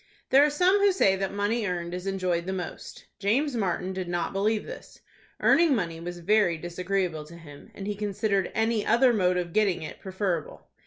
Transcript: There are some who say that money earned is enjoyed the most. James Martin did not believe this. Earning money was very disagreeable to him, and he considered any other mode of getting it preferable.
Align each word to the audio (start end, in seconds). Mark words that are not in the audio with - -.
There 0.31 0.43
are 0.43 0.49
some 0.49 0.79
who 0.79 0.91
say 0.91 1.15
that 1.17 1.31
money 1.31 1.67
earned 1.67 1.93
is 1.93 2.07
enjoyed 2.07 2.47
the 2.47 2.53
most. 2.53 3.05
James 3.19 3.55
Martin 3.55 3.93
did 3.93 4.07
not 4.09 4.33
believe 4.33 4.65
this. 4.65 5.01
Earning 5.41 5.75
money 5.75 5.99
was 5.99 6.17
very 6.21 6.57
disagreeable 6.57 7.23
to 7.25 7.37
him, 7.37 7.69
and 7.75 7.85
he 7.85 7.93
considered 7.93 8.51
any 8.55 8.83
other 8.83 9.13
mode 9.13 9.37
of 9.37 9.53
getting 9.53 9.83
it 9.83 9.99
preferable. 9.99 10.65